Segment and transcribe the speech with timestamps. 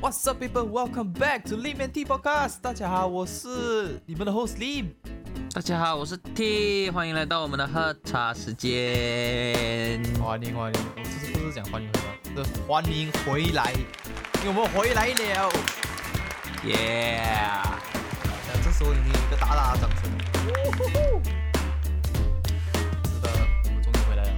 [0.00, 0.64] What's up, people?
[0.68, 2.60] Welcome back to Lim and T Podcast.
[2.62, 4.92] 大家好，我是你们的 host Lim。
[5.52, 10.00] 大家好，我是 T，欢迎来到我们的喝茶时间。
[10.22, 12.00] 欢迎欢迎，我这次不是讲欢迎回
[12.36, 13.72] 来，是欢迎回来，
[14.44, 15.50] 因为我们回来了。
[16.64, 17.64] Yeah，
[18.46, 20.02] 那这时候你听一个大大的掌声。
[23.04, 23.28] 是的，
[23.64, 24.30] 我们终于回来了。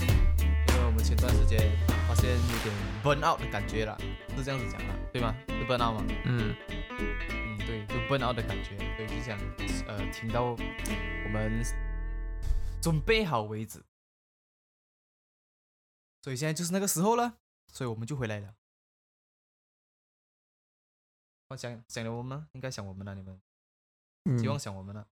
[0.00, 1.70] 因为我们前段时间
[2.12, 3.98] 发现有点 burn out 的感觉了，
[4.36, 5.34] 是这样子讲啦，对吗？
[5.48, 6.04] 是 burn out 吗？
[6.26, 6.54] 嗯，
[7.00, 9.38] 嗯，对，就 burn out 的感觉，所以就想
[9.86, 11.64] 呃听到我们
[12.82, 13.82] 准备好为止。
[16.20, 17.38] 所以现在就是那个时候了，
[17.72, 18.54] 所以我们就回来了。
[21.48, 22.48] 我想想了我们吗？
[22.52, 23.40] 应该想我们了，你们
[24.38, 25.06] 希望嗯想我们了。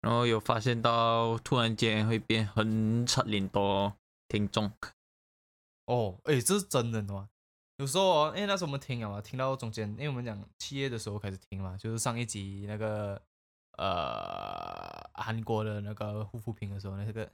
[0.00, 3.94] 然后有发现到突然间会变很差很多
[4.28, 4.72] 听众，
[5.90, 7.28] 哦，哎，这是真的吗？
[7.78, 13.20] 有时候哦，因为那时候我们听了嘛，听到中间，因为我们讲七月的时候开始听嘛，就是上一集那个
[13.76, 17.28] 呃韩国的那个护肤品的时候，那个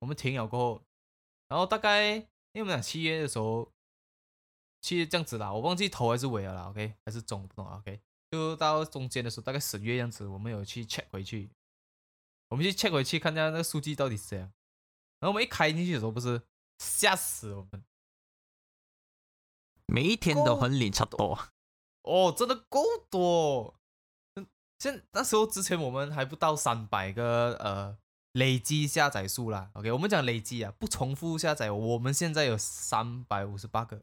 [0.00, 0.82] 我们停了过后，
[1.48, 3.72] 然后大概因为我们讲七月的时候，
[4.82, 7.98] 七月这样子啦，我忘记头还是尾了啦，OK，还是中不懂，OK，
[8.30, 11.48] 就到中间的时候，大概十月这样子，我们有去 check 回去，
[12.48, 14.52] 我们去 check 回去看一下那个数据到底是怎样，
[15.20, 16.42] 然后我们一开进去的时候，不是
[16.78, 17.84] 吓死我们。
[19.86, 21.38] 每一天都很领差多。
[22.02, 23.74] 哦，真的够多。
[24.34, 24.46] 嗯，
[24.78, 27.96] 现那时候之前我们还不到三百个呃
[28.32, 29.70] 累积下载数啦。
[29.74, 34.02] OK，我们讲累积啊，不重复下载，我们现在有三百五十八个。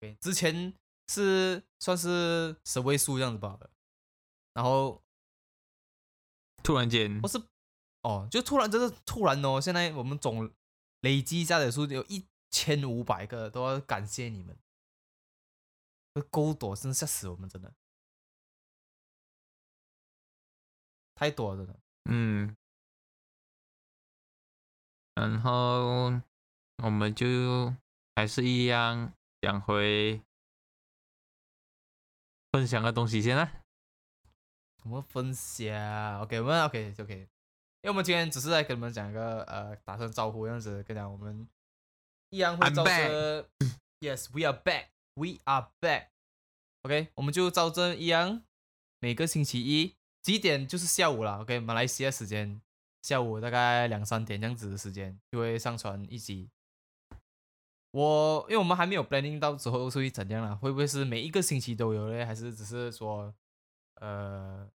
[0.00, 0.74] OK，之前
[1.08, 3.58] 是算是十位数这样子吧，
[4.52, 5.02] 然后
[6.62, 7.42] 突然间不，是
[8.02, 10.50] 哦，就突然真的突然哦，现在我们总
[11.00, 14.58] 累积下载数有一千五百个，都要感谢你们。
[16.14, 17.72] 这够多，真的吓死我们，真的
[21.14, 21.80] 太多了，真的。
[22.10, 22.56] 嗯，
[25.14, 26.20] 然后
[26.82, 27.74] 我们就
[28.16, 30.22] 还是一样讲回
[32.50, 33.62] 分享的东西先啦。
[34.84, 37.37] 我们分享，OK，我们 OK OK，因
[37.88, 41.48] 为我们今天只是在跟你们讲一个呃，打声招呼这样子，跟讲我们
[42.28, 43.48] 一样会 I'm 照着
[44.00, 46.08] ，Yes，we are back，we are back。
[46.82, 48.42] OK，我们就照着一样，
[49.00, 50.68] 每个星期一几点？
[50.68, 52.60] 就是下午了，OK，马来西亚时间
[53.00, 56.50] 下午大概两三点这样子的时间就会上传一集。
[57.92, 63.34] 我因为我们还没有 planning 到之后会怎样啦，会不会是每一个星期都有嘞，还是只是说
[63.94, 64.68] 呃，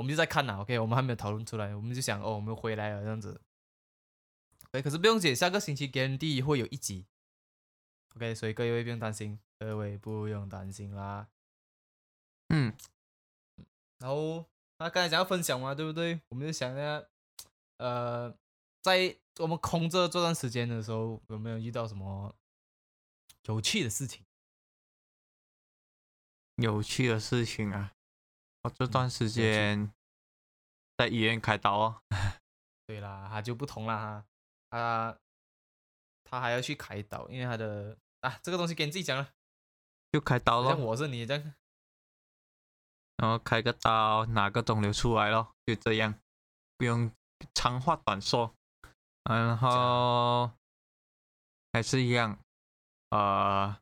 [0.00, 3.38] 我们就在看啊，OK，我们还没有讨论出来，我们就想哦，我们回来了这样子。
[4.70, 7.04] 对，可是不用紧，下个星期 guarantee 会有一集
[8.16, 11.28] ，OK，所以各位不用担心，各位不用担心啦。
[12.48, 12.74] 嗯，
[13.98, 14.46] 然后
[14.78, 16.18] 那刚才讲要分享嘛，对不对？
[16.30, 17.04] 我们就想一下，
[17.76, 18.34] 呃，
[18.80, 22.34] 在我们空着这段时间的时候，有没有遇到什么
[23.42, 24.24] 有趣的事情？
[26.56, 27.92] 有趣的事情啊，
[28.62, 29.92] 我这段时间
[30.96, 32.02] 在医院开刀哦。
[32.86, 34.24] 对啦，他就不同啦，
[34.68, 35.16] 他
[36.24, 39.28] 他还要去开刀，因为他的啊这个东西给你自己讲了，
[40.10, 41.54] 就开刀像，我是你这样，
[43.16, 46.14] 然后开个刀，拿个肿瘤出来咯，就这样，
[46.76, 47.12] 不用
[47.54, 48.52] 长话短说。
[49.22, 50.50] 然后
[51.72, 52.36] 还是一样，
[53.10, 53.76] 呃，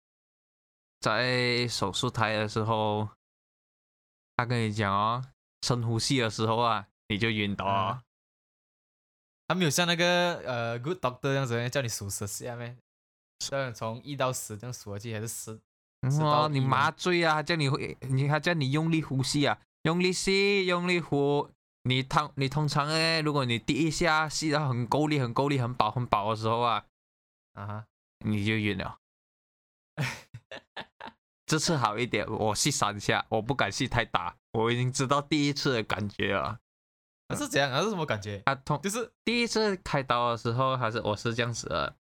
[1.00, 3.08] 在手术台的时候，
[4.38, 5.24] 他跟你讲哦，
[5.62, 8.00] 深呼吸的时候啊，你就晕倒。
[9.48, 12.78] 他没有像那个呃 Good Doctor 这样子叫你数十下面？
[13.40, 15.60] 叫你从一到十这样数下去，还是十？
[16.08, 21.50] 知道哦，你麻醉啊，他叫你会，你他叫你用力呼吸啊，用力吸，用力呼。
[21.82, 26.84] 你通你通常诶，如果你第一下吸到很够力、很够力、很饱、很饱的时候啊，
[27.54, 27.86] 啊哈，
[28.24, 28.98] 你就晕了。
[31.48, 36.58] 这次好一点，我吸三下，我不敢吸太大，我已经知道第一次的感觉了。
[37.28, 37.72] 那是怎样？
[37.72, 37.82] 啊？
[37.82, 38.42] 是什么感觉？
[38.44, 41.96] 他痛就是第一次开刀的时候，还是我是这样子的，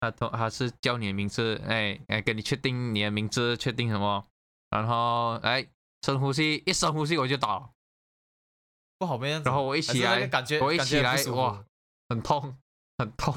[0.00, 4.26] 他痛他是叫你的名字，哎哎，跟你确定你的名字，确定什么，
[4.68, 5.66] 然后哎
[6.02, 7.72] 深呼吸，一深呼吸我就倒，
[8.98, 9.48] 不好没样子。
[9.48, 11.64] 然后我一起来感觉，我一起来哇，
[12.10, 12.58] 很痛
[12.98, 13.34] 很痛，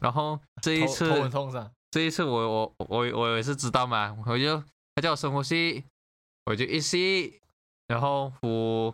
[0.00, 1.70] 然后这一头次头很痛是吧？
[1.92, 4.58] 这一次我我我我也是知道嘛，我就
[4.96, 5.84] 他叫我深呼吸，
[6.46, 7.40] 我就一吸，
[7.86, 8.92] 然后呼，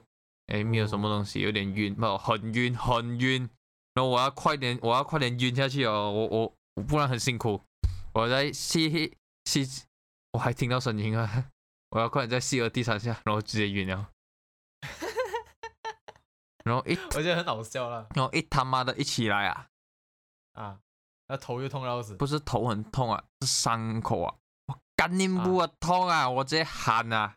[0.49, 3.49] 哎没有什么东西，有点晕，没有很晕很晕，
[3.95, 7.63] 然后我要快点我要快点晕下去哦，我我我不然很辛苦，
[8.13, 9.85] 我我在吸吸，
[10.33, 11.51] 我还听到声音啊！
[11.91, 14.11] 我要快点再吸了第三下，然后直接晕了。
[16.65, 19.69] 然后一，我觉得很好笑了然后一他妈的一起来啊，
[20.53, 20.81] 啊，
[21.29, 24.35] 那头又痛到死，不是头很痛啊，是伤口啊，
[24.67, 27.37] 我干你不啊痛啊，我直接喊啊！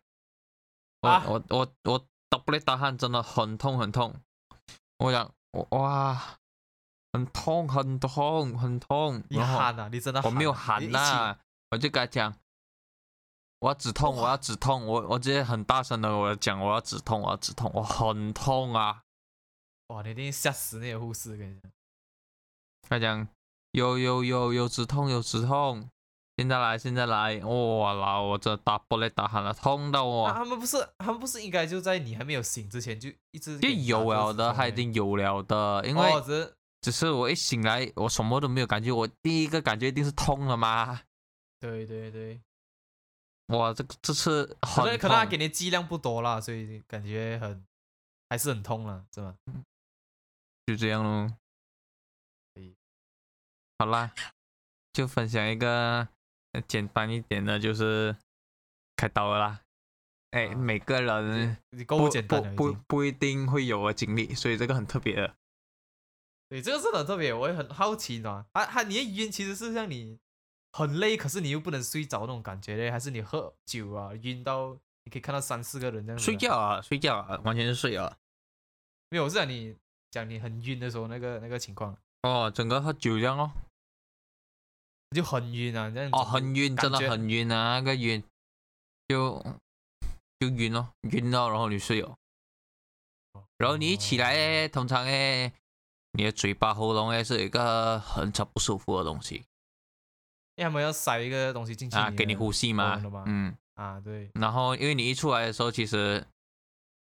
[1.02, 4.16] 我啊我我我打不来打汗，真的很痛很痛。
[5.00, 6.38] 我想，我哇，
[7.12, 9.24] 很痛很痛很痛。
[9.30, 11.38] 你喊啊，你真的我没有啊喊你一起呐、
[11.72, 12.34] 我就跟他讲，
[13.60, 19.04] 我要止痛，我要止痛，我我直接很大声的我讲，我要止痛，我要止痛，我很痛啊！
[19.88, 21.72] 哇，你一定吓死那些护士，跟你讲。
[22.88, 23.28] 他讲
[23.72, 25.90] 有有有有止痛有止痛，
[26.38, 30.26] 现在来现在来，哇啦，我这打玻璃打喊了，痛到我。
[30.26, 41.02] 啊，他们不是，他们不是应该就在你还没有醒之前就一直就有了的，他已经有了的，因为哦，只是只是我一醒来，我什么都没有感觉，我第一个感觉一定是痛了吗？
[41.60, 42.42] 对对对，
[43.48, 47.64] 哇，这个这次可很能可能他痛给你剂量不多啦，所以感觉很
[48.30, 49.36] 还是很痛了，是吧？
[50.66, 51.38] 就这样咯可以。
[53.82, 54.12] 好啦，
[54.94, 56.08] 就分享一个
[56.52, 58.16] 呃简单一点的，就是
[58.96, 59.62] 开刀了啦。
[60.30, 61.58] 哎，啊每个人
[61.88, 62.74] 不不不。
[62.88, 65.34] 不一定会有的经历，所以这个很特别的。
[66.48, 68.46] 对，这个是很特别，我也很好奇，你知道吗？
[68.52, 70.20] 啊，他你的晕其实是像你
[70.74, 76.24] 很累，可是你又不能睡着那种感觉嘞，还是你喝酒啊晕到你可以看到三四个人这样子？
[76.24, 76.38] 睡？
[76.38, 78.16] 觉啊，睡觉啊，完全是睡啊。
[79.10, 79.76] 没有，我是讲你
[80.12, 83.52] 讲你很晕的时候那个那个情况，哦，整个喝酒这样哦。
[85.16, 88.24] 就很晕啊，这样哦，很晕，真的很晕啊，那个晕，
[89.10, 89.44] 就
[90.40, 92.18] 就晕咯，晕到然后你睡哦，
[93.58, 94.36] 然后你一起来哦。
[94.36, 95.52] 诶，通常诶，
[96.14, 99.44] 你的嘴巴、喉咙诶是一个很超不舒服的东西。
[100.56, 106.26] 因为他们要塞一个东西进去啊，给你呼吸嘛喉咙的嘛，嗯，啊，对，然后因为你一出来的时候，其实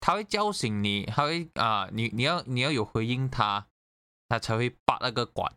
[0.00, 3.66] 他会叫醒你，他会啊，你你要你要有回应他，
[4.28, 5.54] 他才会拔那个管。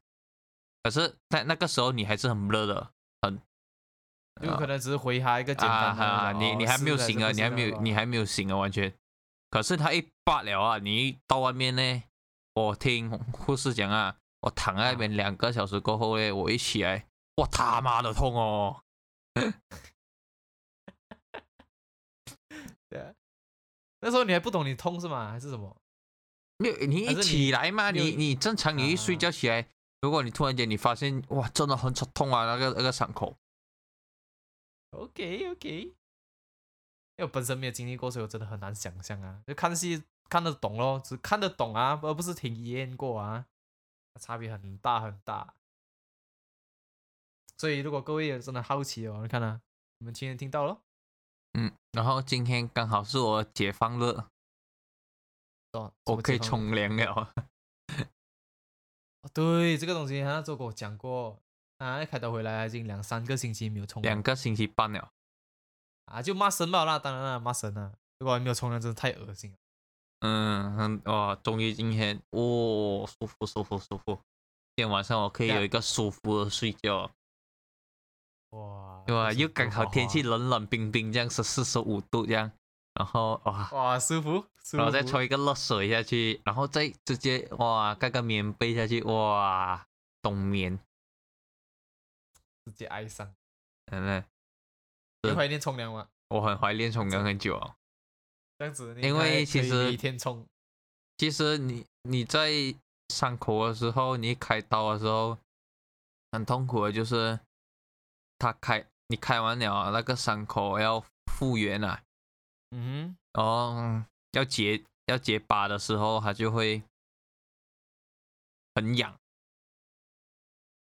[0.86, 2.92] 可是，在那个时候你还是很热的，
[3.24, 3.42] 很
[4.44, 7.92] 有可能只是回他一个简单的啊啊，那种，哦你你还没有醒啊，你还没有你。
[7.92, 8.94] 还没有醒啊，完全。
[9.50, 12.04] 可是他一拔了啊，你一到外面呢，
[12.54, 18.84] 我听护士讲啊，我躺在那边两个小时过后呢，我一起来，我他妈的痛哦！
[22.90, 23.12] 对啊，
[24.02, 25.32] 那时候你还不懂你痛是吗？
[25.32, 25.76] 还是什么？
[26.60, 29.68] 没有，你一起来嘛，你你正常你一睡啊觉起来，
[30.06, 33.36] 如果你突然间你发现哇，真的很痛啊，那个那个伤口
[34.92, 35.96] ，OK OK，因
[37.18, 39.42] 为我本身没有经历过，所以我真的很难想象啊。
[39.48, 43.48] 就看戏看得懂咯，只看得懂啊，而不是体验过啊，
[44.20, 45.56] 差别很大很大。
[47.58, 49.60] 所以如果各位有真的好奇哦，你看啊，
[49.98, 50.84] 你们今天听到了，
[51.54, 54.04] 嗯，然后今天刚好是我解放日，
[55.72, 57.34] 哦，我可以冲凉了。
[59.34, 61.40] 对，这个东西他那时候跟我讲过
[61.78, 65.12] 啊，开刀回来已经两三个星期没有冲凉两个星期半了，
[66.06, 69.58] 啊，就骂神吧那，当然了，骂神啊，如果还没有冲凉，真的太恶心了。
[70.22, 74.14] 嗯，很哇，终于今天哦，舒服舒服舒服，
[74.76, 77.12] 今天晚上我可以有一个舒服的睡觉，
[78.52, 79.34] 哇，对吧？
[79.34, 82.52] 又刚好天气啊冷冷冰冰，这样是四十五度这样，
[82.96, 89.86] 然后哇，哇，舒服，舒服，然后再抽一个热水下去，然后再直接哇盖个棉被下去，哇，
[90.22, 90.80] 冬眠，
[92.66, 93.34] 直接爱上。
[93.92, 94.26] 真的，
[95.24, 96.08] 你怀念冲凉吗？
[96.30, 97.76] 我很怀念冲凉很久哦。
[98.58, 100.44] 这样子，因为其实每天冲，
[101.18, 102.50] 其实你你在
[103.10, 105.38] 伤口的时候，你开刀的时候，
[106.32, 107.40] 很痛苦的，就是
[108.40, 112.02] 他开你开完了啊那个伤口要复原啊，
[112.78, 116.84] 嗯然后要结要结疤的时候，它就会
[118.74, 119.18] 很痒，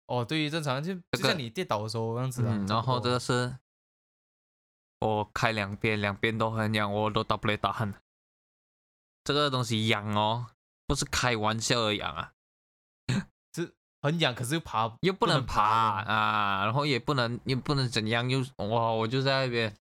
[0.08, 3.58] 哦，对于正常就这个就像你跌倒的时候这样子然后这个是
[5.00, 7.94] 我开两边，两边都很痒，我都打不来打鼾。
[9.24, 10.48] 这个东西痒哦，
[10.86, 12.34] 不是开玩笑的痒啊。
[14.02, 15.64] 很痒，可是又爬又不能爬
[16.04, 19.76] 啊，然后也不能又不能怎样，又哇，我就在那边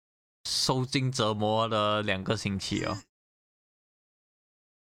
[0.46, 2.94] 受尽折磨了两个星期哦。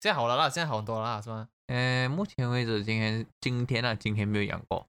[0.02, 1.50] 现在好了啦，现在好很多了啦，是吗？
[1.68, 4.88] 嗯，目前为止，今天今天啊，今天没有养过，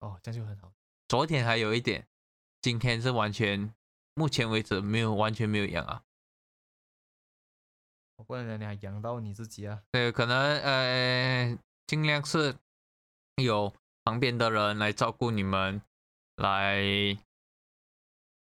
[0.00, 0.70] 哦，这样就很好。
[1.08, 2.06] 昨天还有一点，
[2.60, 3.74] 今天是完全，
[4.14, 6.04] 目前为止没有完全没有养啊。
[8.16, 9.82] 我不能讲你还养到你自己啊。
[9.90, 12.54] 对，可能呃，尽量是
[13.36, 13.74] 有
[14.04, 15.80] 旁边的人来照顾你们，
[16.36, 16.76] 来，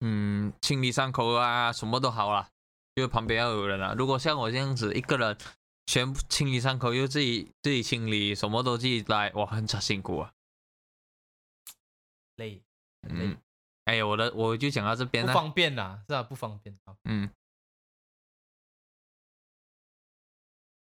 [0.06, 2.50] 嗯，清理伤口啊，什么都好啦，
[2.94, 3.94] 就旁边要有人啊。
[3.96, 5.34] 如果像我这样子一个人，
[5.86, 10.34] 全部清理伤口又自己自己清理，什么都自己来，哇，很辛苦啊。
[12.36, 12.62] 累，
[13.08, 13.40] 嗯，
[13.86, 15.32] 哎呀，我的我就讲到这边不。
[15.32, 16.78] 方便啦，是啊，不方便。
[16.84, 17.30] 啊，嗯，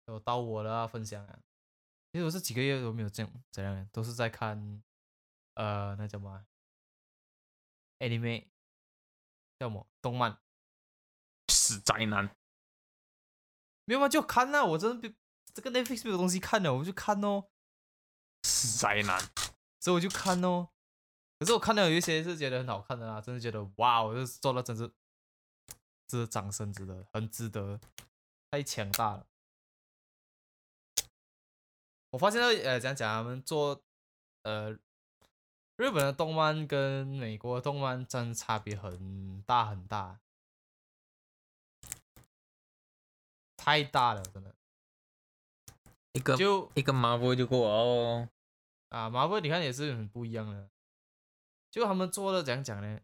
[0.08, 1.39] 有到我了啊，分享啊。
[2.12, 4.82] 其实我这几个月都没有这样怎样，都是在看，
[5.53, 6.46] 呃，那叫什么啊
[8.00, 8.46] ？anime
[9.63, 9.88] 叫什么？
[10.01, 10.39] 动漫？
[11.48, 12.36] 死宅男。
[13.86, 14.10] 没有吗？
[14.10, 15.15] 就看呐、我真的不
[15.53, 17.50] 这个 Netflix 没有东西看了，我就看哦，
[18.43, 19.20] 死宅男。
[19.79, 20.70] 所以我就看哦。
[21.39, 24.88] 可是我看到有一些是觉得很好看的啦，真的觉得哇，我就做了真是
[26.08, 27.79] 值得掌声，值得很值得，
[28.50, 29.27] 太强大了。
[32.12, 33.84] 我发现到呃，讲讲他们做
[34.43, 34.77] 呃
[35.75, 40.20] 日本的动漫跟美国的动漫真的差别很大很大，
[43.58, 44.56] 太大了，真的。
[46.13, 48.30] 一个就一个 Marvel 就够了哦。
[48.89, 50.70] 啊，麻布你看也是很不一样的，
[51.72, 53.00] 就他们做的怎样讲呢？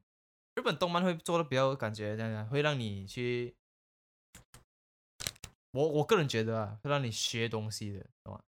[0.54, 3.56] 日本动漫会做的比较感觉这样讲，会让你去，
[5.72, 8.44] 我我个人觉得啊，会让你学东西的，懂吗？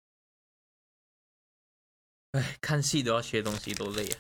[2.38, 4.20] 哎，看戏都要学东西，多累啊！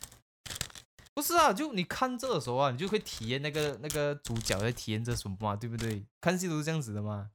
[1.13, 6.03] 不是啊，就你看这的时候啊，你就会体验那个那个主角在体验这什么嘛，对不对？
[6.19, 7.29] 看戏都是这样子的嘛，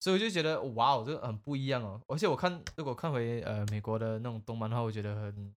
[0.00, 2.02] 所以我就觉得哇哦，这个很不一样哦。
[2.08, 5.54] 而且我看如果看回呃美国的那种动漫的话，我觉得很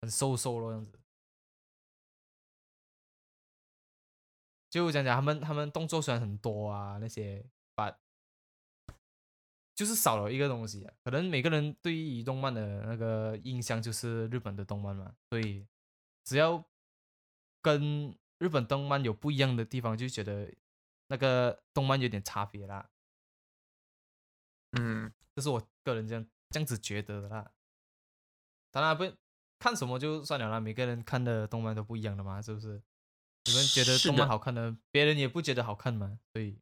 [0.00, 0.92] 很瘦瘦咯，样子。
[4.70, 7.90] 就讲讲他们他们动作虽然很多啊那些，把
[9.76, 10.92] 就是少了一个东西啊。
[11.04, 15.64] 可能每个人对于动漫的那个印象就是日本的动漫嘛，所以
[16.24, 16.64] 只要
[17.62, 20.52] 跟日本动漫有不一样的地方，就觉得
[21.06, 22.90] 那个动漫有点差别啦。
[24.72, 27.52] 嗯，这是我个人这样这样子觉得的啦。
[28.72, 29.10] 当然不
[29.58, 32.82] 看什么就算了啦，每个人看的动漫都不一样的嘛，是不是？
[33.44, 36.58] 你们觉得动漫好看的，别人也不觉得好看嘛，所以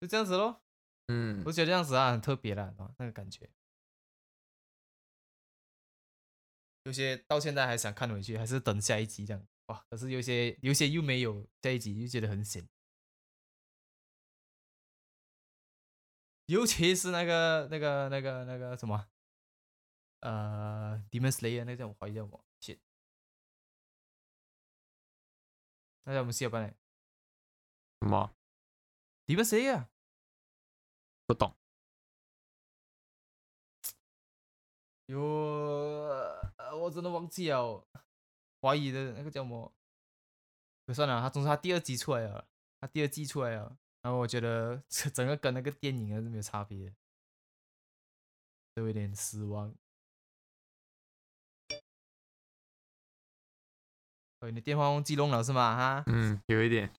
[0.00, 0.62] 就这样子咯。
[1.08, 3.48] 嗯我，觉得这样子啊很特别啦，那个感觉。
[6.84, 9.84] 有些到现在还想看回去，还是等下一集这样哇。
[9.90, 12.68] 可是有些有些又没有下一集，又觉得很闲。
[16.46, 19.08] 尤其是那个那个那个那个什么，
[20.20, 22.78] 呃，Demon Slayer 那个叫我怀疑叫什么？shit，
[26.04, 26.76] 那叫我们下班嘞
[28.00, 28.32] 什么
[29.26, 29.88] ，Demon Slayer
[31.26, 31.54] 不懂？
[35.06, 35.20] 有，
[36.56, 37.86] 呃，我真的忘记了，
[38.60, 39.72] 怀疑的那个叫什么？
[40.86, 42.48] 可算了，他总之他第二集出来了，
[42.80, 46.94] 他第二季出来了，然后我觉得这 整个跟那个电影还是没有差别，
[48.74, 49.74] 都有点失望。
[54.40, 55.76] 哦，你的电话忘记弄了是吗？
[55.76, 56.92] 哈，嗯，有一点。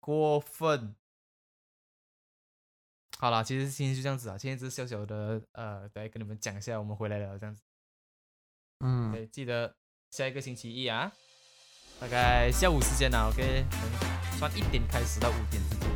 [0.00, 0.94] 过分。
[3.18, 7.62] 好啦，其实今天就这样子啊，今天只是小小的呃，来跟你们讲一下，我们回来了这样子。
[8.84, 9.74] 嗯，对，记得
[10.10, 11.10] 下一个星期一啊，
[11.98, 15.88] 大概下午时间啊，OK，从算一点开始到五点之间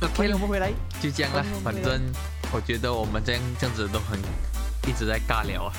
[0.00, 0.06] 都会有。
[0.06, 1.60] OK 欢迎我，们回来，就这样了欢迎我。
[1.60, 2.00] 们回来反正
[2.52, 4.16] 我觉得我们这样这样子都很
[4.86, 5.72] 一直在尬聊啊，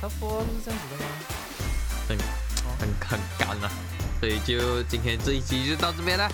[0.00, 1.06] 差不多是这样子的吗？
[2.08, 2.16] 很
[2.84, 3.70] 很很干啊。
[4.20, 6.28] 所以就今天这一期就到这边了。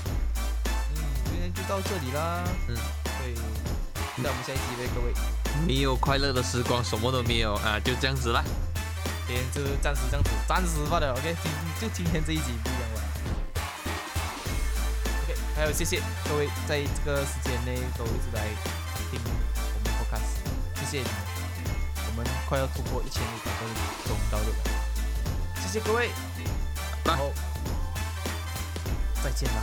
[0.94, 2.42] 嗯，今天就到这里啦。
[2.68, 3.34] 嗯，对，
[4.16, 5.12] 那我们下一集呗，各位。
[5.66, 8.42] 没有快乐的时光，什么都没有啊，就这样子啦。
[9.26, 13.02] 今天就暂时这样子，暂时罢了，OK，今就今天这一集不一样了。
[15.24, 18.46] OK，还有谢谢各位在这个时间内都一直来
[19.10, 20.38] 听我们 Podcast，
[20.80, 21.12] 谢谢你们，
[22.10, 23.66] 我们快要突破一千五百个
[24.08, 24.54] 中到的了，
[25.60, 26.10] 谢谢各位，
[27.10, 27.32] 然后
[29.24, 29.62] 再见啦，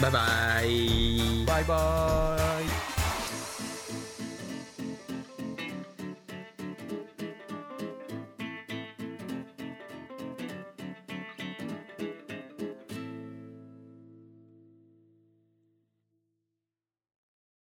[0.00, 0.64] 拜拜。
[1.46, 3.01] 拜拜。